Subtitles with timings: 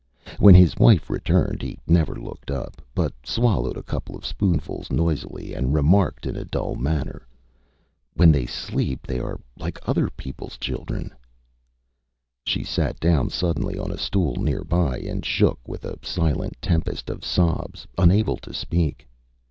[0.39, 5.53] When his wife returned he never looked up, but swallowed a couple of spoonfuls noisily,
[5.53, 7.27] and remarked, in a dull manner
[8.17, 11.13] ÂWhen they sleep they are like other peopleÂs children.Â
[12.47, 17.11] She sat down suddenly on a stool near by, and shook with a silent tempest
[17.11, 19.07] of sobs, unable to speak.